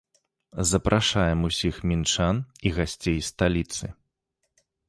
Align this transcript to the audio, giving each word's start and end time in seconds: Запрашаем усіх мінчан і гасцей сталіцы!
Запрашаем 0.69 1.39
усіх 1.49 1.75
мінчан 1.91 2.35
і 2.71 2.75
гасцей 2.79 3.19
сталіцы! 3.31 3.85